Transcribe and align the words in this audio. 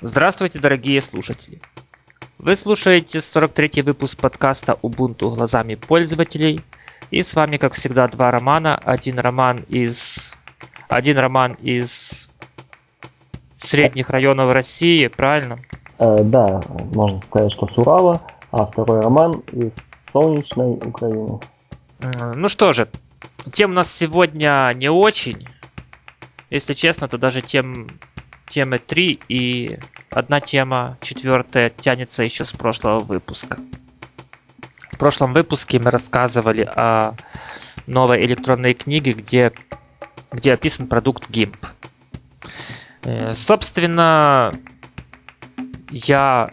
Здравствуйте, 0.00 0.60
дорогие 0.60 1.00
слушатели! 1.00 1.60
Вы 2.38 2.54
слушаете 2.54 3.18
43-й 3.18 3.82
выпуск 3.82 4.16
подкаста 4.16 4.78
Ubuntu 4.80 5.34
глазами 5.34 5.74
пользователей. 5.74 6.60
И 7.10 7.24
с 7.24 7.34
вами, 7.34 7.56
как 7.56 7.72
всегда, 7.72 8.06
два 8.06 8.30
романа. 8.30 8.76
Один 8.76 9.18
роман 9.18 9.56
из... 9.68 10.34
Один 10.88 11.18
роман 11.18 11.54
из 11.54 12.30
средних 13.56 14.10
районов 14.10 14.52
России, 14.52 15.08
правильно? 15.08 15.58
Э, 15.98 16.22
да, 16.22 16.62
можно 16.94 17.18
сказать, 17.18 17.50
что 17.50 17.66
с 17.66 17.76
Урала, 17.76 18.22
а 18.52 18.66
второй 18.66 19.00
роман 19.00 19.42
из 19.50 19.74
солнечной 19.74 20.74
Украины. 20.74 21.40
Ну 22.36 22.48
что 22.48 22.72
же, 22.72 22.88
тем 23.52 23.72
у 23.72 23.74
нас 23.74 23.92
сегодня 23.92 24.72
не 24.76 24.90
очень. 24.90 25.48
Если 26.50 26.74
честно, 26.74 27.08
то 27.08 27.18
даже 27.18 27.42
тем 27.42 27.88
темы 28.48 28.78
3 28.78 29.20
и 29.28 29.78
одна 30.10 30.40
тема, 30.40 30.98
четвертая, 31.00 31.70
тянется 31.70 32.22
еще 32.22 32.44
с 32.44 32.52
прошлого 32.52 33.00
выпуска. 33.00 33.58
В 34.92 34.98
прошлом 34.98 35.32
выпуске 35.32 35.78
мы 35.78 35.90
рассказывали 35.90 36.62
о 36.62 37.14
новой 37.86 38.24
электронной 38.24 38.74
книге, 38.74 39.12
где, 39.12 39.52
где 40.32 40.52
описан 40.52 40.88
продукт 40.88 41.30
GIMP. 41.30 41.56
Э, 43.04 43.32
собственно, 43.32 44.52
я 45.90 46.50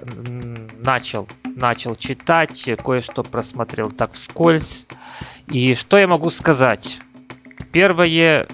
начал, 0.77 1.27
начал 1.43 1.95
читать, 1.95 2.69
кое-что 2.83 3.23
просмотрел 3.23 3.91
так 3.91 4.13
вскользь. 4.13 4.85
И 5.47 5.73
что 5.73 5.97
я 5.97 6.07
могу 6.07 6.29
сказать? 6.29 6.99
Первое, 7.71 8.47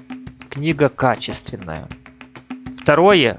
книга 0.49 0.89
качественная– 0.89 1.89
Второе. 2.81 3.37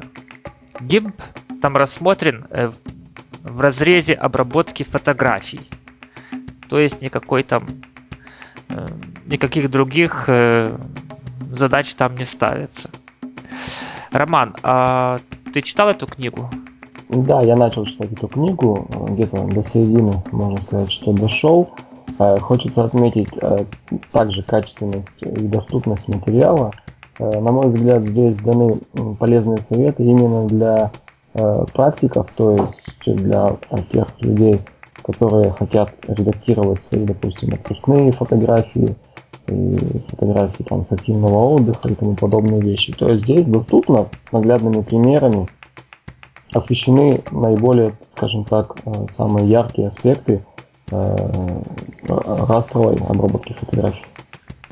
GIMP 0.81 1.15
там 1.61 1.77
рассмотрен 1.77 2.47
э, 2.51 2.71
в 3.43 3.61
разрезе 3.61 4.15
обработки 4.15 4.85
фотографий. 4.85 5.69
То 6.69 6.79
есть 6.79 7.03
никакой 7.03 7.43
там 7.43 7.67
э, 8.69 8.87
никаких 9.27 9.69
других 9.69 10.27
э, 10.29 10.79
задач 11.51 11.93
там 11.95 12.15
не 12.15 12.25
ставится. 12.25 12.89
Роман, 14.13 14.55
а 14.63 15.19
ты 15.53 15.61
читал 15.61 15.89
эту 15.89 16.07
книгу? 16.07 16.49
Да, 17.09 17.43
я 17.43 17.57
начал 17.57 17.85
читать 17.85 18.13
эту 18.13 18.29
книгу, 18.29 18.89
где-то 19.11 19.45
до 19.49 19.63
середины, 19.65 20.23
можно 20.31 20.63
сказать, 20.63 20.93
что 20.93 21.13
дошел. 21.13 21.75
Хочется 22.41 22.85
отметить 22.85 23.31
также 24.13 24.43
качественность 24.43 25.23
и 25.23 25.47
доступность 25.47 26.09
материала. 26.09 26.73
Э, 27.19 27.41
на 27.41 27.53
мой 27.53 27.69
взгляд, 27.69 28.03
здесь 28.05 28.37
даны 28.39 28.79
полезные 29.19 29.61
советы 29.61 30.03
именно 30.05 30.47
для 30.47 30.91
э, 31.35 31.65
практиков, 31.73 32.31
то 32.37 32.53
есть 32.53 33.17
для 33.17 33.57
тех 33.91 34.09
людей, 34.21 34.61
которые 35.03 35.51
хотят 35.53 35.93
редактировать 36.09 36.81
свои, 36.81 37.05
допустим, 37.05 37.55
отпускные 37.55 38.13
фотографии, 38.13 38.95
и 39.49 39.77
фотографии 40.09 40.63
там, 40.63 40.85
с 40.87 40.93
активного 40.93 41.55
отдыха 41.55 41.89
и 41.89 41.95
тому 41.95 42.15
подобные 42.15 42.61
вещи. 42.61 42.93
То 42.93 43.11
есть 43.11 43.25
здесь 43.25 43.49
доступно 43.49 44.07
с 44.17 44.31
наглядными 44.33 44.83
примерами 44.83 45.49
освещены 46.53 47.21
наиболее, 47.33 47.93
скажем 48.07 48.45
так, 48.45 48.77
э, 48.85 49.07
самые 49.09 49.47
яркие 49.47 49.89
аспекты 49.89 50.45
растровой 52.07 52.97
обработки 53.09 53.55
фотографий. 53.55 54.05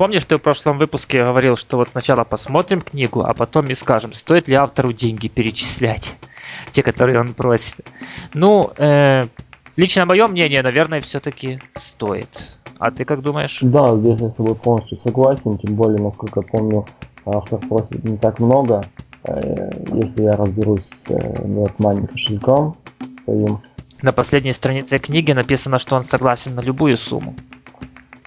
Помнишь, 0.01 0.25
ты 0.25 0.37
в 0.37 0.41
прошлом 0.41 0.79
выпуске 0.79 1.23
говорил, 1.23 1.55
что 1.55 1.77
вот 1.77 1.89
сначала 1.89 2.23
посмотрим 2.23 2.81
книгу, 2.81 3.21
а 3.21 3.35
потом 3.35 3.67
и 3.67 3.75
скажем, 3.75 4.13
стоит 4.13 4.47
ли 4.47 4.55
автору 4.55 4.93
деньги 4.93 5.27
перечислять, 5.27 6.15
те, 6.71 6.81
которые 6.81 7.19
он 7.19 7.35
просит. 7.35 7.75
Ну, 8.33 8.71
э, 8.77 9.25
лично 9.75 10.07
мое 10.07 10.27
мнение, 10.27 10.63
наверное, 10.63 11.01
все-таки 11.01 11.59
стоит. 11.75 12.57
А 12.79 12.89
ты 12.89 13.05
как 13.05 13.21
думаешь? 13.21 13.59
Да, 13.61 13.95
здесь 13.95 14.19
я 14.21 14.31
с 14.31 14.37
тобой 14.37 14.55
полностью 14.55 14.97
согласен, 14.97 15.59
тем 15.59 15.75
более, 15.75 16.01
насколько 16.01 16.39
я 16.39 16.47
помню, 16.47 16.87
автор 17.23 17.59
просит 17.59 18.03
не 18.03 18.17
так 18.17 18.39
много. 18.39 18.83
Э, 19.23 19.69
если 19.93 20.23
я 20.23 20.35
разберусь 20.35 20.85
с 20.85 21.11
NetMoney 21.11 22.05
э, 22.05 22.07
кошельком 22.07 22.75
своим. 23.23 23.59
На 24.01 24.13
последней 24.13 24.53
странице 24.53 24.97
книги 24.97 25.31
написано, 25.31 25.77
что 25.77 25.95
он 25.95 26.05
согласен 26.05 26.55
на 26.55 26.61
любую 26.61 26.97
сумму. 26.97 27.35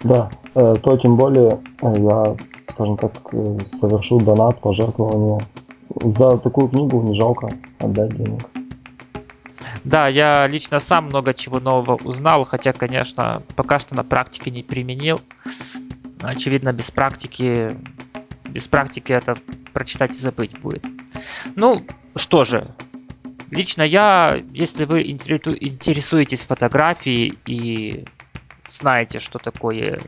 Да, 0.05 0.31
то 0.55 0.97
тем 0.97 1.17
более 1.17 1.61
э, 1.83 1.95
я, 1.97 2.37
скажем 2.71 2.97
так, 2.97 3.13
э, 3.33 3.59
совершу 3.65 4.21
донат, 4.21 4.61
пожертвование. 4.61 5.41
За 6.03 6.39
такую 6.39 6.69
книгу 6.69 7.03
не 7.03 7.15
жалко 7.15 7.51
отдать 7.79 8.17
денег. 8.17 8.49
Да, 9.85 10.09
я 10.09 10.47
лично 10.47 10.81
сам 10.81 11.07
много 11.07 11.35
чего 11.35 11.61
нового 11.61 11.99
узнал, 12.05 12.45
хотя, 12.45 12.73
конечно, 12.73 13.43
пока 13.55 13.79
что 13.79 13.95
на 13.95 14.05
практике 14.05 14.51
не 14.51 14.63
применил. 14.63 15.21
Очевидно, 16.23 16.73
без 16.73 16.91
практики, 16.91 17.77
без 18.49 18.67
практики 18.67 19.13
это 19.13 19.37
прочитать 19.73 20.13
и 20.13 20.19
забыть 20.19 20.59
будет. 20.61 20.87
Ну, 21.55 21.83
что 22.17 22.45
же, 22.45 22.75
лично 23.51 23.83
я, 23.83 24.41
если 24.53 24.85
вы 24.85 25.03
интересуетесь 25.03 26.47
фотографией 26.47 27.39
и 27.45 28.05
знаете, 28.69 29.19
что 29.19 29.39
такое 29.39 30.01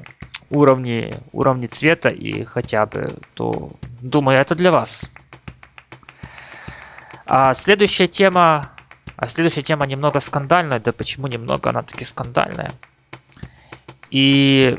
уровни, 0.51 1.15
уровни 1.33 1.67
цвета 1.67 2.09
и 2.09 2.45
хотя 2.45 2.87
бы, 2.87 3.19
то 3.35 3.73
думаю, 4.01 4.39
это 4.39 4.55
для 4.55 4.71
вас. 4.71 5.11
А 7.27 7.55
следующая 7.55 8.07
тема, 8.07 8.73
а 9.17 9.27
следующая 9.27 9.63
тема 9.63 9.87
немного 9.87 10.21
скандальная, 10.21 10.79
да 10.79 10.93
почему 10.93 11.27
немного, 11.27 11.71
она 11.71 11.83
таки 11.83 12.05
скандальная. 12.05 12.71
И, 14.11 14.79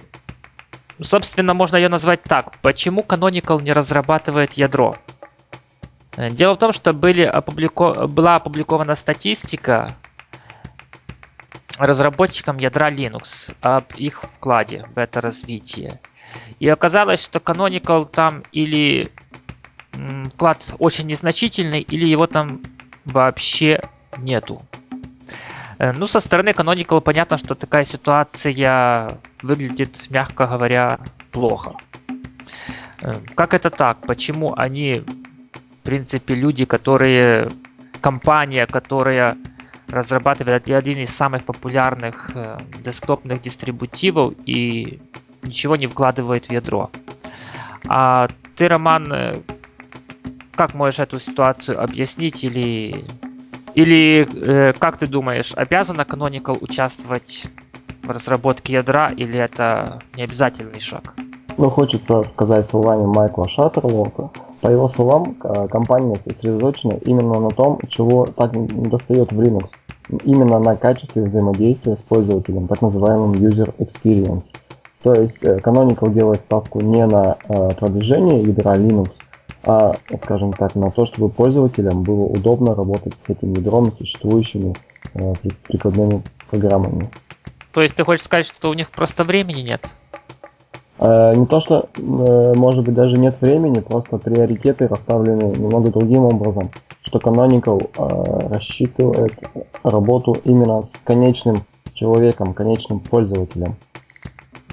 собственно, 1.02 1.54
можно 1.54 1.76
ее 1.76 1.90
назвать 1.90 2.24
так. 2.24 2.58
Почему 2.62 3.02
Canonical 3.02 3.62
не 3.62 3.74
разрабатывает 3.74 4.54
ядро? 4.54 4.96
Дело 6.16 6.56
в 6.56 6.58
том, 6.58 6.72
что 6.72 6.94
были 6.94 7.22
опублико... 7.22 8.08
была 8.08 8.38
опубликована 8.38 8.96
статистика 8.96 9.96
разработчикам 11.78 12.58
ядра 12.58 12.92
Linux 12.92 13.54
об 13.62 13.86
их 13.96 14.24
вкладе 14.24 14.86
в 14.96 14.98
это 14.98 15.22
развитие. 15.22 16.00
И 16.60 16.68
оказалось, 16.68 17.24
что 17.24 17.40
Canonical 17.40 18.10
там 18.10 18.44
или 18.52 19.12
вклад 20.34 20.76
очень 20.80 21.08
незначительный, 21.08 21.82
или 21.82 22.06
его 22.06 22.28
там 22.28 22.62
вообще 23.06 23.82
нету. 24.18 24.62
Э, 25.80 25.94
ну, 25.94 26.08
со 26.08 26.20
стороны 26.20 26.50
Canonical 26.50 27.02
понятно, 27.02 27.38
что 27.38 27.56
такая 27.56 27.84
ситуация 27.84 29.20
выглядит, 29.42 30.08
мягко 30.10 30.48
говоря, 30.48 31.00
плохо. 31.32 31.76
Э, 33.02 33.14
как 33.36 33.54
это 33.54 33.70
так? 33.70 34.02
Почему 34.06 34.54
они, 34.56 35.04
в 35.04 35.84
принципе, 35.84 36.36
люди, 36.36 36.66
которые... 36.66 37.50
Компания, 38.00 38.68
которая 38.68 39.38
разрабатывает 39.90 40.70
один 40.70 41.00
из 41.00 41.10
самых 41.10 41.44
популярных 41.46 42.32
э, 42.36 42.58
десктопных 42.84 43.42
дистрибутивов 43.42 44.34
и 44.46 45.00
ничего 45.44 45.76
не 45.76 45.88
вкладывает 45.88 46.48
в 46.48 46.52
ядро. 46.52 46.90
А 47.88 48.28
ты, 48.56 48.68
Роман, 48.68 49.12
э, 49.12 49.36
как 50.56 50.74
можешь 50.74 51.00
эту 51.00 51.20
ситуацию 51.20 51.82
объяснить 51.82 52.44
или 52.44 53.06
или 53.76 54.28
э, 54.28 54.74
как 54.74 54.98
ты 54.98 55.08
думаешь, 55.08 55.54
обязана 55.56 56.02
Canonical 56.02 56.58
участвовать 56.60 57.46
в 58.02 58.10
разработке 58.10 58.74
ядра 58.74 59.10
или 59.10 59.38
это 59.38 60.00
не 60.16 60.24
обязательный 60.24 60.80
шаг? 60.80 61.14
Ну, 61.58 61.70
хочется 61.70 62.24
сказать 62.24 62.68
словами 62.68 63.06
Майкла 63.06 63.48
Шаттерлота. 63.48 64.32
По 64.62 64.70
его 64.70 64.88
словам, 64.88 65.36
компания 65.70 66.20
сосредоточена 66.20 66.94
именно 67.06 67.40
на 67.40 67.50
том, 67.50 67.80
чего 67.88 68.26
так 68.26 68.56
не 68.56 68.90
достает 68.90 69.32
в 69.32 69.40
Linux. 69.40 69.70
Именно 70.24 70.60
на 70.60 70.76
качестве 70.76 71.24
взаимодействия 71.24 71.96
с 71.96 72.02
пользователем, 72.02 72.68
так 72.68 72.82
называемым 72.82 73.34
User 73.34 73.74
Experience. 73.78 74.54
То 75.04 75.14
есть 75.14 75.46
э, 75.46 75.60
Canonical 75.60 76.12
делает 76.12 76.42
ставку 76.42 76.82
не 76.82 77.06
на 77.06 77.38
э, 77.48 77.70
продвижение 77.76 78.42
ядра 78.42 78.78
Linux, 78.78 79.12
а, 79.64 79.96
скажем 80.16 80.54
так, 80.54 80.76
на 80.76 80.92
то, 80.92 81.06
чтобы 81.06 81.30
пользователям 81.30 82.04
было 82.04 82.24
удобно 82.24 82.74
работать 82.74 83.18
с 83.18 83.30
этим 83.30 83.54
ядром 83.54 83.92
существующими 83.92 84.76
э, 85.14 85.34
прикладными 85.68 86.24
программами. 86.50 87.10
То 87.74 87.82
есть 87.82 87.96
ты 87.96 88.04
хочешь 88.04 88.26
сказать, 88.26 88.48
что 88.48 88.70
у 88.70 88.74
них 88.74 88.90
просто 88.90 89.24
времени 89.24 89.62
нет? 89.62 89.94
Э, 91.00 91.36
не 91.36 91.46
то, 91.46 91.60
что, 91.60 91.90
э, 91.96 92.54
может 92.56 92.84
быть, 92.84 92.96
даже 92.96 93.18
нет 93.18 93.40
времени, 93.42 93.80
просто 93.80 94.18
приоритеты 94.18 94.88
расставлены 94.88 95.56
немного 95.56 95.92
другим 95.92 96.24
образом, 96.24 96.72
что 97.02 97.20
Canonical 97.20 97.92
э, 97.96 98.48
рассчитывает 98.50 99.34
работу 99.84 100.38
именно 100.44 100.82
с 100.82 101.00
конечным 101.00 101.64
человеком, 101.94 102.54
конечным 102.54 103.00
пользователем. 103.00 103.76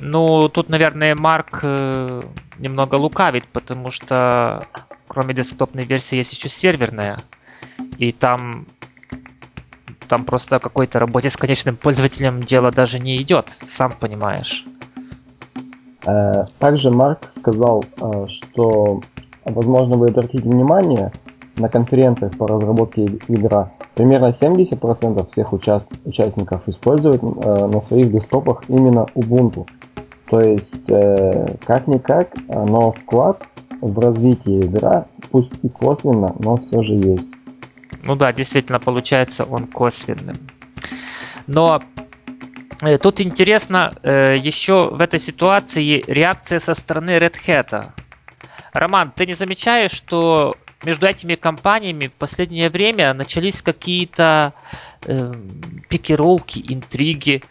Ну, 0.00 0.48
тут, 0.48 0.68
наверное, 0.68 1.14
Марк 1.14 1.62
немного 1.62 2.96
лукавит, 2.96 3.46
потому 3.48 3.90
что 3.90 4.66
кроме 5.08 5.34
десктопной 5.34 5.84
версии 5.84 6.16
есть 6.16 6.32
еще 6.32 6.48
серверная. 6.48 7.18
И 7.98 8.12
там 8.12 8.66
там 10.08 10.24
просто 10.24 10.56
о 10.56 10.60
какой-то 10.60 10.98
работе 10.98 11.30
с 11.30 11.36
конечным 11.36 11.76
пользователем 11.76 12.40
дело 12.40 12.70
даже 12.70 12.98
не 12.98 13.16
идет, 13.22 13.56
сам 13.66 13.92
понимаешь. 13.92 14.66
Э, 16.06 16.44
также 16.58 16.90
Марк 16.90 17.26
сказал, 17.26 17.84
э, 18.00 18.26
что, 18.28 19.00
возможно, 19.44 19.96
вы 19.96 20.08
обратите 20.08 20.42
внимание, 20.42 21.12
на 21.56 21.68
конференциях 21.68 22.36
по 22.36 22.48
разработке 22.48 23.20
ядра 23.28 23.70
примерно 23.94 24.32
70% 24.32 25.24
всех 25.26 25.52
участ 25.52 25.88
участников 26.04 26.68
используют 26.68 27.22
э, 27.22 27.66
на 27.66 27.80
своих 27.80 28.10
десктопах 28.10 28.64
именно 28.68 29.06
Ubuntu. 29.14 29.68
То 30.28 30.40
есть, 30.40 30.86
как-никак, 31.66 32.30
но 32.48 32.92
вклад 32.92 33.42
в 33.82 33.98
развитие 33.98 34.60
ядра, 34.60 35.06
пусть 35.30 35.52
и 35.62 35.68
косвенно, 35.68 36.34
но 36.38 36.56
все 36.56 36.82
же 36.82 36.94
есть. 36.94 37.30
Ну 38.02 38.16
да, 38.16 38.32
действительно, 38.32 38.80
получается 38.80 39.44
он 39.44 39.66
косвенным. 39.66 40.36
Но 41.46 41.82
э, 41.93 41.93
тут 42.98 43.20
интересно 43.20 43.92
э, 44.02 44.36
еще 44.38 44.90
в 44.90 45.00
этой 45.00 45.20
ситуации 45.20 46.02
реакция 46.06 46.60
со 46.60 46.74
стороны 46.74 47.12
Red 47.12 47.34
Hat. 47.46 47.92
Роман, 48.72 49.12
ты 49.14 49.26
не 49.26 49.34
замечаешь, 49.34 49.92
что 49.92 50.56
между 50.84 51.06
этими 51.06 51.34
компаниями 51.34 52.08
в 52.08 52.12
последнее 52.12 52.68
время 52.70 53.14
начались 53.14 53.62
какие-то 53.62 54.52
э, 55.04 55.32
пикировки, 55.88 56.64
интриги? 56.68 57.42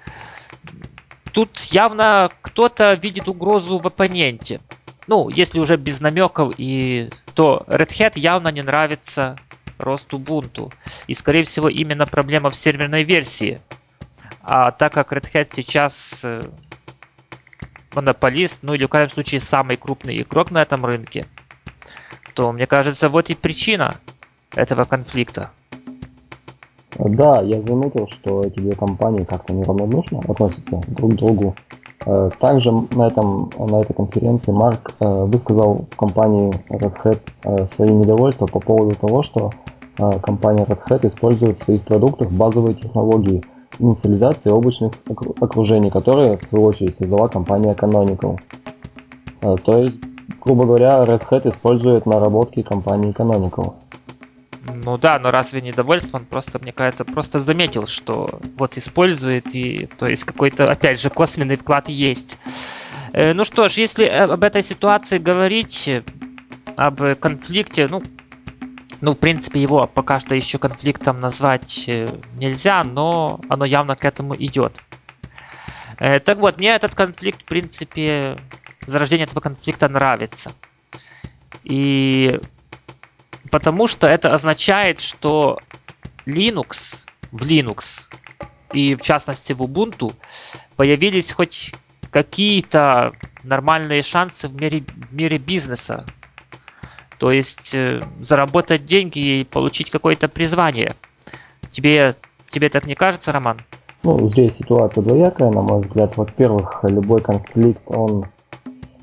Тут 1.31 1.57
явно 1.71 2.29
кто-то 2.41 2.93
видит 2.93 3.27
угрозу 3.27 3.79
в 3.79 3.87
оппоненте. 3.87 4.61
Ну, 5.07 5.29
если 5.29 5.59
уже 5.59 5.77
без 5.77 5.99
намеков, 5.99 6.53
и 6.57 7.09
то 7.33 7.63
Red 7.67 7.89
Hat 7.89 8.13
явно 8.15 8.49
не 8.49 8.61
нравится 8.61 9.37
рост 9.77 10.11
Ubuntu. 10.13 10.71
И, 11.07 11.13
скорее 11.13 11.43
всего, 11.43 11.69
именно 11.69 12.05
проблема 12.05 12.49
в 12.49 12.55
серверной 12.55 13.03
версии. 13.03 13.59
А 14.43 14.71
так 14.71 14.91
как 14.91 15.13
Red 15.13 15.25
Hat 15.33 15.47
сейчас 15.53 16.19
э, 16.25 16.41
монополист, 17.95 18.59
ну 18.61 18.73
или 18.73 18.85
в 18.85 18.89
крайнем 18.89 19.09
случае 19.09 19.39
самый 19.39 19.77
крупный 19.77 20.21
игрок 20.21 20.51
на 20.51 20.61
этом 20.61 20.85
рынке, 20.85 21.25
то, 22.33 22.51
мне 22.51 22.67
кажется, 22.67 23.07
вот 23.07 23.29
и 23.29 23.35
причина 23.35 23.95
этого 24.53 24.83
конфликта. 24.83 25.51
Да, 26.99 27.41
я 27.41 27.61
заметил, 27.61 28.05
что 28.07 28.41
эти 28.41 28.59
две 28.59 28.75
компании 28.75 29.23
как-то 29.23 29.53
неравнодушно 29.53 30.19
относятся 30.27 30.81
друг 30.87 31.13
к 31.13 31.15
другу. 31.15 31.55
Э, 32.05 32.29
также 32.37 32.73
на, 32.73 33.07
этом, 33.07 33.49
на 33.57 33.79
этой 33.79 33.93
конференции 33.93 34.51
Марк 34.51 34.93
э, 34.99 35.05
высказал 35.05 35.87
в 35.89 35.95
компании 35.95 36.51
Red 36.67 36.95
Hat 37.01 37.65
свои 37.65 37.91
недовольства 37.91 38.45
по 38.45 38.59
поводу 38.59 38.95
того, 38.95 39.23
что 39.23 39.51
компания 39.95 40.63
Red 40.63 40.79
Hat 40.89 41.07
использует 41.07 41.59
в 41.59 41.63
своих 41.63 41.83
продуктах 41.83 42.31
базовые 42.31 42.73
технологии 42.73 43.43
инициализации 43.79 44.49
облачных 44.49 44.93
окружений, 45.39 45.89
которые 45.89 46.37
в 46.37 46.45
свою 46.45 46.65
очередь 46.65 46.95
создала 46.95 47.27
компания 47.27 47.73
Canonical. 47.73 48.39
А, 49.41 49.57
то 49.57 49.79
есть, 49.79 49.99
грубо 50.41 50.65
говоря, 50.65 51.03
Red 51.03 51.27
Hat 51.29 51.49
использует 51.49 52.05
наработки 52.05 52.61
компании 52.61 53.13
Canonical. 53.13 53.73
Ну 54.85 54.97
да, 54.97 55.19
но 55.19 55.31
разве 55.31 55.61
недовольство? 55.61 56.17
Он 56.17 56.25
просто, 56.25 56.59
мне 56.59 56.71
кажется, 56.71 57.03
просто 57.03 57.39
заметил, 57.39 57.85
что 57.85 58.39
вот 58.57 58.77
использует, 58.77 59.53
и 59.55 59.89
то 59.97 60.07
есть 60.07 60.23
какой-то, 60.23 60.71
опять 60.71 60.99
же, 61.01 61.09
косвенный 61.09 61.57
вклад 61.57 61.89
есть. 61.89 62.37
Э, 63.11 63.33
ну 63.33 63.43
что 63.43 63.67
ж, 63.67 63.73
если 63.73 64.05
об 64.05 64.43
этой 64.43 64.63
ситуации 64.63 65.17
говорить, 65.17 65.89
об 66.75 67.01
конфликте, 67.19 67.87
ну, 67.89 68.01
ну, 69.03 69.11
в 69.11 69.17
принципе, 69.17 69.61
его 69.61 69.85
пока 69.85 70.21
что 70.21 70.33
еще 70.33 70.57
конфликтом 70.59 71.19
назвать 71.19 71.83
э, 71.87 72.07
нельзя, 72.37 72.85
но 72.85 73.41
оно 73.49 73.65
явно 73.65 73.97
к 73.97 74.05
этому 74.05 74.33
идет. 74.33 74.81
Э, 75.99 76.21
так 76.21 76.37
вот, 76.37 76.57
мне 76.57 76.69
этот 76.69 76.95
конфликт, 76.95 77.41
в 77.41 77.45
принципе, 77.45 78.37
зарождение 78.87 79.25
этого 79.25 79.41
конфликта 79.41 79.89
нравится. 79.89 80.53
И 81.65 82.39
потому 83.51 83.87
что 83.87 84.07
это 84.07 84.33
означает, 84.33 85.01
что 85.01 85.59
Linux 86.25 87.03
в 87.33 87.41
Linux 87.41 88.03
и 88.71 88.95
в 88.95 89.01
частности 89.01 89.51
в 89.51 89.61
Ubuntu 89.63 90.15
появились 90.77 91.33
хоть 91.33 91.75
какие-то 92.09 93.11
нормальные 93.43 94.01
шансы 94.01 94.47
в 94.47 94.55
мире, 94.55 94.85
в 94.87 95.13
мире 95.13 95.39
бизнеса. 95.39 96.05
То 97.23 97.31
есть 97.31 97.73
э, 97.73 98.01
заработать 98.19 98.85
деньги 98.85 99.19
и 99.39 99.43
получить 99.45 99.89
какое-то 99.89 100.27
призвание. 100.27 100.91
Тебе, 101.71 102.15
тебе 102.49 102.67
так 102.67 102.85
не 102.85 102.95
кажется, 102.95 103.31
Роман? 103.31 103.59
Ну, 104.03 104.27
здесь 104.27 104.57
ситуация 104.57 105.05
двоякая, 105.05 105.49
на 105.49 105.61
мой 105.61 105.79
взгляд. 105.79 106.17
Во-первых, 106.17 106.81
любой 106.83 107.21
конфликт, 107.21 107.81
он, 107.85 108.25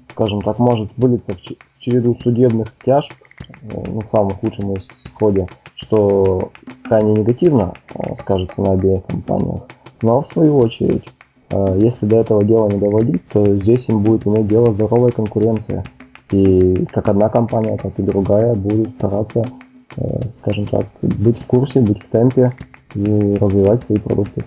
скажем 0.06 0.42
так, 0.42 0.58
может 0.58 0.98
вылиться 0.98 1.32
в 1.34 1.80
череду 1.80 2.14
судебных 2.14 2.74
тяжб, 2.84 3.14
э, 3.62 3.84
ну, 3.86 4.02
в 4.02 4.08
самом 4.08 4.32
худшем 4.32 4.74
исходе, 4.74 5.48
что 5.74 6.52
крайне 6.84 7.12
негативно 7.12 7.72
э, 7.94 8.14
скажется 8.16 8.60
на 8.60 8.72
обеих 8.72 9.02
компаниях. 9.06 9.62
Но 10.02 10.20
в 10.20 10.26
свою 10.26 10.58
очередь, 10.58 11.08
если 11.78 12.04
до 12.04 12.16
этого 12.16 12.44
дела 12.44 12.68
не 12.68 12.78
доводить, 12.78 13.26
то 13.28 13.54
здесь 13.54 13.88
им 13.88 14.02
будет 14.02 14.26
иметь 14.26 14.46
дело 14.46 14.72
здоровая 14.72 15.10
конкуренция– 15.10 15.84
и 16.30 16.86
как 16.86 17.08
одна 17.08 17.28
компания, 17.28 17.76
так 17.76 17.98
и 17.98 18.02
другая 18.02 18.54
будет 18.54 18.90
стараться, 18.90 19.44
э, 19.96 20.28
скажем 20.36 20.66
так, 20.66 20.86
быть 21.02 21.38
в 21.38 21.46
курсе, 21.46 21.80
быть 21.80 22.02
в 22.02 22.08
темпе 22.08 22.52
и 22.94 23.36
развивать 23.40 23.80
свои 23.80 23.98
продукты. 23.98 24.44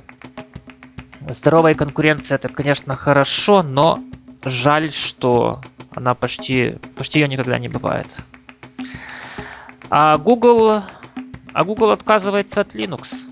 Здоровая 1.30 1.74
конкуренция 1.74 2.36
это, 2.36 2.50
конечно, 2.50 2.96
хорошо, 2.96 3.64
но 3.64 4.00
жаль, 4.44 4.92
что 4.92 5.60
она 5.92 6.16
почти, 6.16 6.78
почти 6.96 7.20
ее 7.20 7.28
никогда 7.28 7.58
не 7.60 7.70
бывает. 7.70 8.08
А 9.90 10.18
Google, 10.18 10.82
а 11.54 11.64
Google 11.64 11.92
отказывается 11.92 12.62
от 12.62 12.76
Linux. 12.76 13.28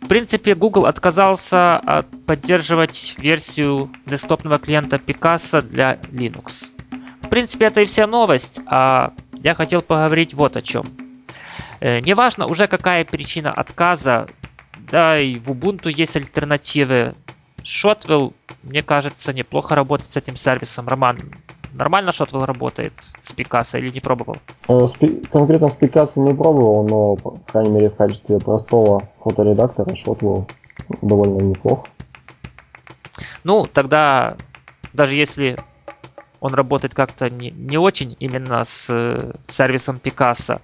В 0.00 0.06
принципе, 0.08 0.54
Google 0.54 0.86
отказался 0.86 1.76
от 1.76 2.06
поддерживать 2.24 3.14
версию 3.18 3.90
десктопного 4.06 4.58
клиента 4.58 4.96
Picasa 4.96 5.62
для 5.62 5.94
Linux. 6.10 6.70
В 7.28 7.30
принципе, 7.30 7.66
это 7.66 7.82
и 7.82 7.84
вся 7.84 8.06
новость, 8.06 8.58
а 8.64 9.12
я 9.42 9.54
хотел 9.54 9.82
поговорить 9.82 10.32
вот 10.32 10.56
о 10.56 10.62
чем. 10.62 10.86
Э, 11.78 12.00
неважно 12.00 12.46
уже 12.46 12.66
какая 12.68 13.04
причина 13.04 13.52
отказа, 13.52 14.28
да 14.90 15.18
и 15.18 15.38
в 15.38 15.50
Ubuntu 15.50 15.92
есть 15.92 16.16
альтернативы. 16.16 17.14
Shotwell, 17.62 18.32
мне 18.62 18.80
кажется, 18.80 19.34
неплохо 19.34 19.74
работает 19.74 20.10
с 20.10 20.16
этим 20.16 20.38
сервисом. 20.38 20.88
Роман, 20.88 21.18
нормально 21.74 22.10
Shotwell 22.18 22.46
работает 22.46 22.94
с 23.22 23.34
Picasa 23.34 23.78
или 23.78 23.90
не 23.90 24.00
пробовал? 24.00 24.38
Э, 24.66 24.86
конкретно 25.30 25.68
с 25.68 25.78
Picasa 25.78 26.20
не 26.20 26.32
пробовал, 26.32 26.88
но, 26.88 27.16
по 27.16 27.38
крайней 27.52 27.72
мере, 27.72 27.90
в 27.90 27.96
качестве 27.96 28.38
простого 28.38 29.06
фоторедактора 29.22 29.92
Shotwell 29.92 30.50
довольно 31.02 31.42
неплохо. 31.42 31.88
Ну, 33.44 33.66
тогда, 33.66 34.38
даже 34.94 35.14
если 35.14 35.58
он 36.40 36.54
работает 36.54 36.94
как-то 36.94 37.30
не, 37.30 37.50
не 37.50 37.78
очень 37.78 38.16
именно 38.20 38.64
с 38.64 38.88
э, 38.88 39.32
сервисом 39.48 40.00
Picasa, 40.02 40.60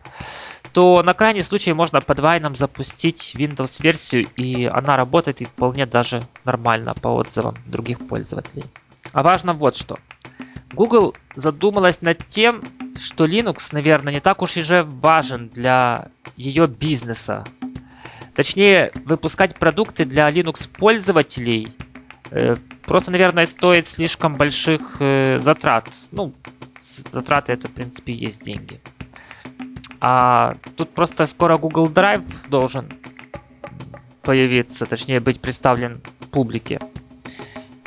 то 0.73 1.02
на 1.02 1.14
крайний 1.14 1.43
случай 1.43 1.73
можно 1.73 2.00
под 2.00 2.21
Вайном 2.21 2.57
запустить 2.57 3.35
Windows 3.37 3.81
версию, 3.81 4.26
и 4.37 4.64
она 4.64 4.97
работает 4.97 5.40
и 5.40 5.45
вполне 5.45 5.87
даже 5.87 6.23
нормально 6.45 6.95
по 6.95 7.09
отзывам 7.09 7.54
других 7.66 8.07
пользователей. 8.07 8.64
А 9.12 9.23
важно 9.23 9.52
вот 9.52 9.76
что. 9.76 9.99
Google 10.73 11.14
задумалась 11.37 12.02
над 12.02 12.26
тем, 12.26 12.62
что 12.97 13.26
Linux, 13.26 13.69
наверное, 13.71 14.12
не 14.12 14.21
так 14.21 14.43
уж 14.43 14.57
и 14.57 14.62
же 14.62 14.83
важен 14.83 15.49
для 15.49 16.09
ее 16.37 16.66
бизнеса. 16.66 17.45
Точнее, 18.35 18.90
выпускать 19.04 19.57
продукты 19.57 20.04
для 20.04 20.28
Linux 20.28 20.69
пользователей 20.69 21.69
э, 21.69 21.94
Просто, 22.87 23.11
наверное, 23.11 23.47
стоит 23.47 23.87
слишком 23.87 24.35
больших 24.35 24.97
э, 25.00 25.38
затрат. 25.38 25.88
Ну, 26.11 26.33
затраты 27.11 27.52
это, 27.52 27.69
в 27.69 27.73
принципе, 27.73 28.12
есть 28.12 28.43
деньги. 28.43 28.81
А 30.00 30.57
тут 30.76 30.90
просто 30.90 31.26
скоро 31.26 31.57
Google 31.57 31.88
Drive 31.88 32.25
должен 32.49 32.88
появиться, 34.23 34.87
точнее 34.87 35.21
быть 35.21 35.40
представлен 35.40 36.00
публике. 36.31 36.81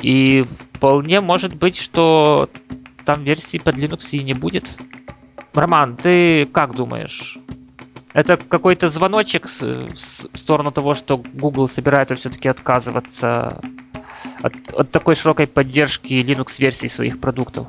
И 0.00 0.46
вполне 0.72 1.20
может 1.20 1.54
быть, 1.54 1.76
что 1.76 2.48
там 3.04 3.24
версии 3.24 3.58
под 3.58 3.76
Linux 3.76 4.08
и 4.12 4.22
не 4.22 4.34
будет. 4.34 4.78
Роман, 5.54 5.96
ты 5.96 6.46
как 6.46 6.74
думаешь? 6.74 7.38
Это 8.12 8.36
какой-то 8.36 8.88
звоночек 8.88 9.46
в 9.46 10.38
сторону 10.38 10.72
того, 10.72 10.94
что 10.94 11.18
Google 11.18 11.68
собирается 11.68 12.16
все-таки 12.16 12.48
отказываться 12.48 13.60
от, 14.42 14.52
от 14.74 14.90
такой 14.90 15.14
широкой 15.14 15.46
поддержки 15.46 16.12
Linux-версий 16.12 16.88
своих 16.88 17.20
продуктов? 17.20 17.66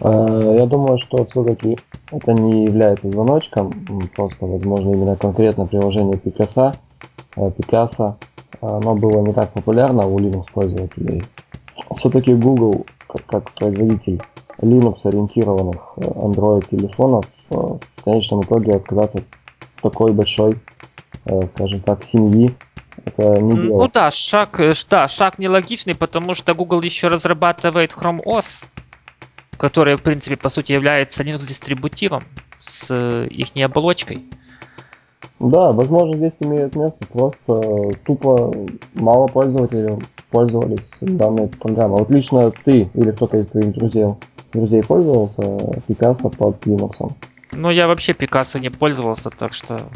Э, 0.00 0.56
я 0.58 0.66
думаю, 0.66 0.98
что 0.98 1.24
все-таки 1.24 1.78
это 2.10 2.32
не 2.32 2.64
является 2.64 3.08
звоночком, 3.08 3.72
просто, 4.14 4.46
возможно, 4.46 4.92
именно 4.92 5.16
конкретно 5.16 5.66
приложение 5.66 6.16
Picasa 6.16 6.74
Picasa, 7.36 8.14
оно 8.60 8.94
было 8.94 9.20
не 9.20 9.32
так 9.32 9.52
популярно 9.52 10.06
у 10.06 10.18
Linux 10.18 10.44
пользователей. 10.52 11.22
Все-таки 11.94 12.34
Google, 12.34 12.86
как, 13.06 13.24
как 13.26 13.50
производитель 13.52 14.20
Linux 14.58 15.06
ориентированных 15.06 15.94
Android 15.96 16.68
телефонов, 16.68 17.24
в 17.48 17.80
конечном 18.04 18.42
итоге 18.42 18.74
отказаться 18.74 19.18
от 19.18 19.24
такой 19.82 20.12
большой, 20.12 20.58
скажем 21.46 21.80
так, 21.80 22.04
семьи 22.04 22.54
это 23.04 23.40
не 23.40 23.54
Ну 23.54 23.88
да, 23.88 24.10
шаг, 24.10 24.60
да, 24.88 25.08
шаг 25.08 25.38
нелогичный, 25.38 25.94
потому 25.94 26.34
что 26.34 26.54
Google 26.54 26.82
еще 26.82 27.08
разрабатывает 27.08 27.92
Chrome 27.92 28.22
OS, 28.24 28.64
который, 29.56 29.96
в 29.96 30.02
принципе, 30.02 30.36
по 30.36 30.48
сути 30.48 30.72
является 30.72 31.22
Linux-дистрибутивом 31.22 32.22
с 32.60 32.94
их 33.26 33.48
оболочкой. 33.64 34.24
Да, 35.38 35.72
возможно, 35.72 36.16
здесь 36.16 36.36
имеет 36.40 36.76
место, 36.76 37.06
просто 37.06 37.92
тупо 38.04 38.54
мало 38.94 39.26
пользователей 39.26 39.98
пользовались 40.30 40.98
данной 41.00 41.48
программой. 41.48 42.00
Вот 42.00 42.10
лично 42.10 42.50
ты 42.50 42.90
или 42.94 43.10
кто-то 43.10 43.38
из 43.38 43.48
твоих 43.48 43.72
друзей, 43.72 44.14
друзей 44.52 44.82
пользовался 44.82 45.42
Picasso 45.88 46.34
под 46.34 46.64
Linux? 46.66 47.12
Ну, 47.52 47.70
я 47.70 47.88
вообще 47.88 48.12
Picasso 48.12 48.60
не 48.60 48.68
пользовался, 48.68 49.30
так 49.30 49.54
что... 49.54 49.88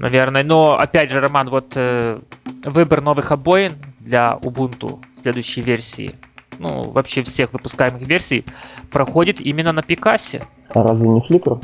Наверное, 0.00 0.42
но 0.42 0.78
опять 0.78 1.10
же, 1.10 1.20
Роман, 1.20 1.50
вот 1.50 1.74
э, 1.76 2.18
выбор 2.64 3.02
новых 3.02 3.32
обоин 3.32 3.72
для 3.98 4.38
Ubuntu 4.40 4.98
следующей 5.14 5.60
версии, 5.60 6.14
ну, 6.58 6.90
вообще 6.90 7.22
всех 7.22 7.52
выпускаемых 7.52 8.08
версий, 8.08 8.46
проходит 8.90 9.42
именно 9.42 9.72
на 9.72 9.82
Пикасе. 9.82 10.42
А 10.70 10.82
разве 10.82 11.06
не 11.06 11.20
Flickr? 11.20 11.62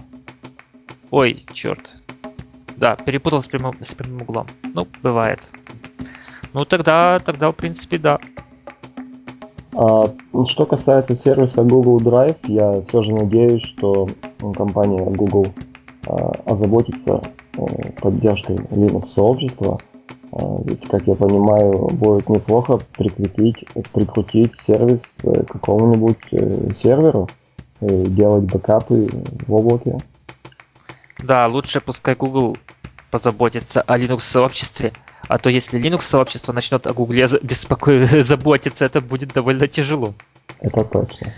Ой, 1.11 1.47
черт. 1.55 2.03
Да, 2.77 2.95
перепутал 2.97 3.41
с 3.41 3.47
прямым, 3.47 3.75
с 3.83 3.95
прямым 3.95 4.21
углом. 4.21 4.47
Ну, 4.75 4.87
бывает. 5.03 5.41
Ну, 6.53 6.67
тогда, 6.67 7.19
тогда, 7.21 7.51
в 7.51 7.55
принципе, 7.55 7.97
да. 7.97 8.19
А, 9.75 10.13
что 10.45 10.67
касается 10.67 11.17
сервиса 11.17 11.63
Google 11.63 12.03
Drive, 12.03 12.37
я 12.49 12.83
все 12.83 13.01
же 13.01 13.15
надеюсь, 13.15 13.63
что 13.63 14.11
компания 14.55 15.03
Google 15.05 15.55
а, 16.07 16.33
озаботится 16.45 17.23
поддержкой 18.01 18.57
Linux 18.57 19.09
сообщества. 19.09 19.79
А, 20.33 20.61
ведь, 20.65 20.87
как 20.89 21.07
я 21.07 21.15
понимаю, 21.15 21.89
будет 21.89 22.29
неплохо 22.29 22.79
прикрепить, 22.97 23.65
прикрутить 23.93 24.57
сервис 24.57 25.21
к 25.23 25.53
какому-нибудь 25.53 26.19
э, 26.33 26.73
серверу 26.75 27.29
делать 27.81 28.45
бэкапы 28.45 29.09
в 29.47 29.55
облаке. 29.55 29.99
Да, 31.19 31.47
лучше 31.47 31.81
пускай 31.81 32.15
Google 32.15 32.57
позаботиться 33.11 33.83
о 33.83 33.99
Linux 33.99 34.21
сообществе, 34.21 34.93
а 35.29 35.39
то 35.39 35.51
если 35.51 35.81
Linux 35.81 36.03
сообщество 36.03 36.53
начнет 36.53 36.87
о 36.87 36.93
Гугле 36.93 37.29
беспокоиться, 37.43 38.23
заботиться, 38.23 38.85
это 38.85 39.01
будет 39.01 39.33
довольно 39.33 39.67
тяжело. 39.67 40.15
Это 40.61 40.85
точно. 40.85 41.33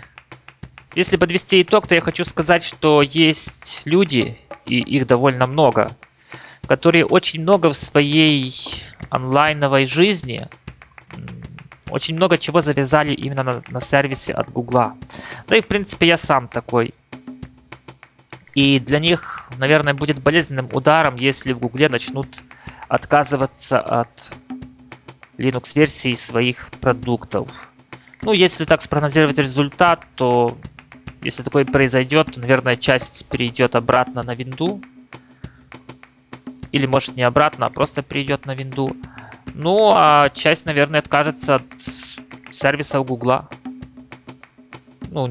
Если 0.95 1.17
подвести 1.17 1.61
итог, 1.61 1.87
то 1.87 1.95
я 1.95 2.01
хочу 2.01 2.25
сказать, 2.25 2.63
что 2.63 3.01
есть 3.01 3.81
люди, 3.85 4.37
и 4.65 4.79
их 4.79 5.07
довольно 5.07 5.47
много, 5.47 5.91
которые 6.69 7.03
очень 7.03 7.41
много 7.41 7.71
в 7.71 7.75
своей 7.75 8.53
онлайновой 9.09 9.87
жизни 9.87 10.47
очень 11.89 12.15
много 12.15 12.37
чего 12.37 12.61
завязали 12.61 13.11
именно 13.11 13.41
на, 13.41 13.63
на 13.69 13.81
сервисе 13.81 14.33
от 14.33 14.51
Гугла. 14.51 14.95
Да 15.47 15.57
и 15.57 15.61
в 15.61 15.67
принципе 15.67 16.05
я 16.05 16.15
сам 16.15 16.47
такой. 16.47 16.93
И 18.53 18.79
для 18.79 18.99
них, 18.99 19.49
наверное, 19.57 19.95
будет 19.95 20.21
болезненным 20.21 20.69
ударом, 20.71 21.15
если 21.15 21.53
в 21.53 21.59
Гугле 21.59 21.89
начнут 21.89 22.43
отказываться 22.87 23.79
от 23.79 24.31
Linux-версий 25.39 26.15
своих 26.15 26.69
продуктов. 26.79 27.49
Ну, 28.21 28.31
если 28.31 28.65
так 28.65 28.83
спрогнозировать 28.83 29.39
результат, 29.39 30.05
то 30.13 30.55
если 31.23 31.41
такое 31.41 31.65
произойдет, 31.65 32.33
то, 32.33 32.39
наверное, 32.39 32.75
часть 32.75 33.25
перейдет 33.25 33.75
обратно 33.75 34.21
на 34.21 34.35
винду. 34.35 34.79
Или, 36.71 36.85
может, 36.85 37.15
не 37.15 37.23
обратно, 37.23 37.65
а 37.65 37.69
просто 37.69 38.01
перейдет 38.01 38.45
на 38.45 38.53
винду. 38.53 38.95
Ну, 39.53 39.91
а 39.95 40.29
часть, 40.29 40.65
наверное, 40.65 40.99
откажется 40.99 41.55
от 41.55 41.63
сервисов 42.51 43.05
Гугла. 43.07 43.49
Ну, 45.09 45.29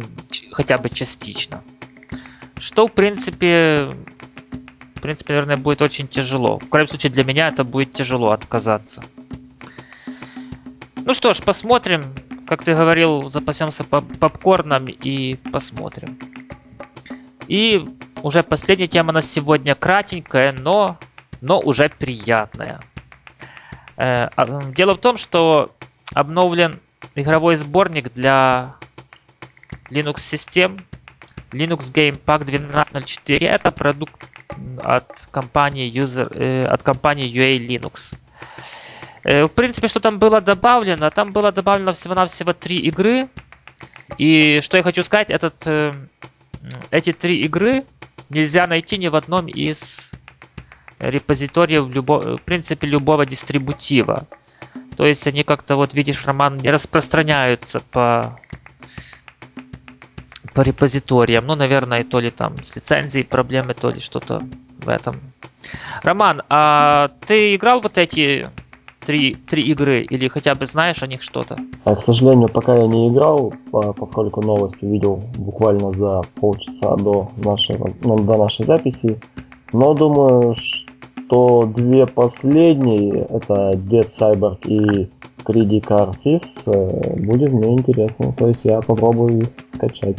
хотя 0.52 0.78
бы 0.78 0.88
частично. 0.90 1.62
Что, 2.59 2.88
в 2.88 2.92
принципе, 2.92 3.90
в 4.99 5.00
принципе, 5.00 5.35
наверное, 5.35 5.57
будет 5.57 5.80
очень 5.80 6.09
тяжело. 6.09 6.59
В 6.59 6.68
крайнем 6.68 6.88
случае, 6.88 7.12
для 7.12 7.23
меня 7.23 7.49
это 7.49 7.62
будет 7.62 7.92
тяжело 7.92 8.30
отказаться. 8.30 9.04
Ну 10.97 11.14
что 11.14 11.33
ж, 11.35 11.40
посмотрим. 11.40 12.02
Как 12.49 12.64
ты 12.64 12.75
говорил, 12.75 13.30
запасемся 13.30 13.85
поп 13.85 14.04
попкорном 14.18 14.87
и 14.87 15.37
посмотрим. 15.52 16.18
И 17.47 17.88
уже 18.23 18.42
последняя 18.42 18.88
тема 18.88 19.12
на 19.12 19.23
сегодня 19.23 19.75
кратенькая, 19.75 20.52
но, 20.52 20.99
но 21.40 21.61
уже 21.61 21.88
приятная. 21.88 22.80
Э, 23.97 24.28
дело 24.75 24.95
в 24.95 24.99
том, 24.99 25.16
что 25.16 25.75
обновлен 26.14 26.80
игровой 27.14 27.57
сборник 27.57 28.12
для 28.12 28.76
Linux 29.90 30.21
систем 30.21 30.78
Linux 31.52 31.92
Game 31.92 32.21
Pack 32.25 32.45
12.04 32.45 33.47
это 33.47 33.71
продукт 33.73 34.28
от 34.83 35.28
компании 35.30 35.90
user, 35.90 36.30
э, 36.35 36.64
от 36.64 36.83
компании 36.83 37.30
UA 37.30 37.66
Linux. 37.66 38.14
Э, 39.25 39.45
в 39.45 39.49
принципе, 39.49 39.88
что 39.88 40.00
там 40.00 40.18
было 40.18 40.40
добавлено? 40.40 41.11
Там 41.11 41.33
было 41.33 41.52
добавлено 41.52 41.92
всего-навсего 41.92 42.52
три 42.52 42.78
игры. 42.78 43.28
И 44.16 44.61
что 44.62 44.76
я 44.76 44.83
хочу 44.83 45.02
сказать, 45.02 45.30
этот, 45.30 45.66
эти 46.90 47.12
три 47.12 47.40
игры 47.42 47.85
нельзя 48.30 48.66
найти 48.66 48.97
ни 48.97 49.09
в 49.09 49.14
одном 49.14 49.47
из 49.47 50.12
репозиториев, 51.00 51.88
любо, 51.88 52.37
в 52.37 52.43
принципе, 52.43 52.87
любого 52.87 53.26
дистрибутива. 53.26 54.26
То 54.97 55.07
есть 55.07 55.26
они 55.26 55.43
как-то, 55.45 55.76
вот 55.76 55.95
видишь, 55.95 56.26
Роман, 56.26 56.61
распространяются 56.62 57.81
по 57.81 58.38
по 60.55 60.62
репозиториям. 60.62 61.47
Ну, 61.47 61.55
наверное, 61.55 62.02
то 62.02 62.19
ли 62.19 62.31
там 62.31 62.57
с 62.64 62.75
лицензией 62.75 63.25
проблемы, 63.25 63.75
то 63.75 63.90
ли 63.90 64.00
что-то 64.00 64.43
в 64.81 64.88
этом. 64.88 65.21
Роман, 66.02 66.43
а 66.49 67.12
ты 67.26 67.55
играл 67.55 67.81
вот 67.81 67.97
эти 67.97 68.49
три, 69.07 69.35
три 69.35 69.62
игры 69.62 70.02
или 70.02 70.26
хотя 70.26 70.55
бы 70.55 70.67
знаешь 70.67 71.02
о 71.02 71.07
них 71.07 71.23
что-то? 71.23 71.57
А, 71.85 71.95
к 71.95 72.00
сожалению, 72.00 72.49
пока 72.49 72.76
я 72.76 72.87
не 72.88 73.09
играл, 73.09 73.55
поскольку 73.71 74.43
новость 74.43 74.83
увидел 74.83 75.23
буквально 75.37 75.93
за 75.93 76.23
полчаса 76.40 76.97
до 76.97 77.31
нашей, 77.37 77.78
ну, 78.02 78.19
до 78.19 78.37
нашей 78.37 78.67
записи. 78.67 79.21
Но 79.72 79.94
думаю, 79.94 80.54
что 80.54 81.66
две 81.66 82.06
последние, 82.06 83.25
это 83.25 83.72
Dead 83.75 84.06
Cyber 84.06 84.58
и 84.64 85.08
Greedy 85.44 85.80
Car 85.80 86.14
Thieves, 86.25 86.66
э, 86.66 87.16
будет 87.20 87.52
мне 87.52 87.75
интересно. 87.75 88.32
То 88.32 88.48
есть 88.48 88.64
я 88.64 88.80
попробую 88.80 89.42
их 89.42 89.48
скачать. 89.64 90.18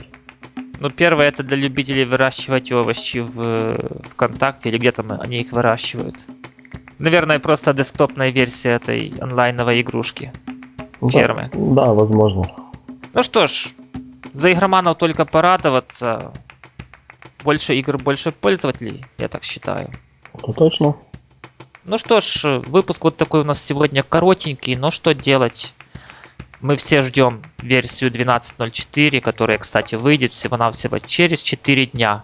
Ну, 0.80 0.90
первое 0.90 1.28
это 1.28 1.44
для 1.44 1.58
любителей 1.58 2.06
выращивать 2.06 2.72
овощи 2.72 3.18
в 3.20 3.76
ВКонтакте 4.12 4.70
или 4.70 4.78
где 4.78 4.92
там 4.92 5.12
они 5.20 5.42
их 5.42 5.52
выращивают. 5.52 6.16
Наверное, 7.00 7.40
просто 7.40 7.74
десктопная 7.74 8.30
версия 8.30 8.72
этой 8.72 9.14
онлайновой 9.20 9.82
игрушки. 9.82 10.32
Фермы. 11.02 11.50
Да, 11.54 11.86
да, 11.86 11.94
возможно. 11.94 12.46
Ну 13.14 13.24
что 13.24 13.48
ж, 13.48 13.74
за 14.34 14.52
игроманов 14.52 14.98
только 14.98 15.26
порадоваться. 15.26 16.32
Больше 17.44 17.76
игр, 17.76 17.98
больше 17.98 18.32
пользователей, 18.32 19.06
я 19.18 19.28
так 19.28 19.44
считаю. 19.44 19.90
Это 20.34 20.54
точно. 20.54 20.96
Ну 21.86 21.98
что 21.98 22.20
ж, 22.20 22.60
выпуск 22.68 23.04
вот 23.04 23.18
такой 23.18 23.42
у 23.42 23.46
нас 23.46 23.64
сегодня 23.64 24.04
коротенький, 24.04 24.76
но 24.76 24.92
что 24.92 25.14
делать? 25.14 25.74
Мы 26.62 26.76
все 26.76 27.02
ждем 27.02 27.42
версию 27.60 28.12
12.04, 28.12 29.22
которая, 29.22 29.58
кстати, 29.58 29.96
выйдет 29.96 30.34
всего-навсего 30.34 31.00
через 31.00 31.42
4 31.42 31.86
дня. 31.88 32.22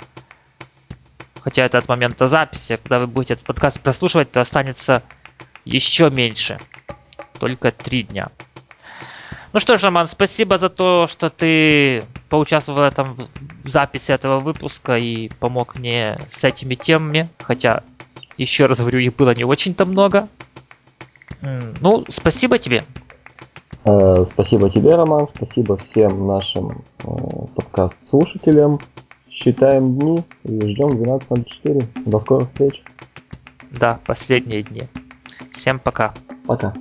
Хотя 1.42 1.64
это 1.64 1.78
от 1.78 1.88
момента 1.88 2.28
записи, 2.28 2.76
когда 2.76 3.00
вы 3.00 3.08
будете 3.08 3.36
этот 3.36 3.46
подкаст 3.46 3.80
прослушивать, 3.80 4.32
то 4.32 4.42
останется 4.42 5.04
еще 5.64 6.10
меньше. 6.10 6.60
Только 7.40 7.72
3 7.72 8.04
дня. 8.04 8.30
Ну 9.54 9.60
что 9.62 9.78
ж, 9.78 9.84
Роман, 9.84 10.08
спасибо 10.08 10.58
за 10.58 10.70
то, 10.70 11.08
что 11.08 11.30
ты 11.30 12.04
поучаствовал 12.28 12.80
в 12.80 12.84
этом 12.84 13.30
в 13.66 13.70
записи 13.70 14.12
этого 14.12 14.40
выпуска 14.40 14.98
и 14.98 15.30
помог 15.40 15.76
мне 15.78 16.20
с 16.30 16.44
этими 16.44 16.76
темами. 16.76 17.30
Хотя, 17.42 17.84
еще 18.38 18.68
раз 18.68 18.80
говорю, 18.80 19.00
их 19.00 19.16
было 19.16 19.34
не 19.34 19.44
очень-то 19.44 19.86
много. 19.86 20.30
Ну, 21.82 22.06
спасибо 22.08 22.60
тебе. 22.60 22.84
Э, 23.84 24.24
спасибо 24.26 24.70
тебе, 24.70 24.96
Роман, 24.96 25.28
спасибо 25.28 25.78
всем 25.78 26.26
нашим 26.26 26.84
э, 27.04 27.08
подкаст-слушателям. 27.56 28.80
Считаем 29.30 30.00
дни 30.00 30.24
и 30.44 30.60
ждем 30.68 30.90
12.04. 30.92 32.10
До 32.10 32.20
скорых 32.20 32.48
встреч. 32.48 32.84
Да, 33.72 34.00
последние 34.06 34.64
дни. 34.64 34.88
Всем 35.52 35.80
пока. 35.80 36.14
Пока. 36.48 36.74